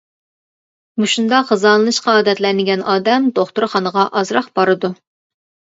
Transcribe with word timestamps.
مۇشۇنداق 1.03 1.51
غىزالىنىشقا 1.51 2.15
ئادەتلەنگەن 2.21 2.85
ئادەم 2.95 3.31
دوختۇرخانىغا 3.39 4.09
ئازراق 4.23 4.53
بارىدۇ. 4.59 4.95